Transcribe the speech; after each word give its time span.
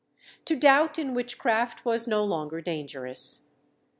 To 0.45 0.55
doubt 0.55 0.97
in 0.97 1.13
witchcraft 1.13 1.85
was 1.85 2.07
no 2.07 2.23
longer 2.23 2.59
dangerous. 2.59 3.51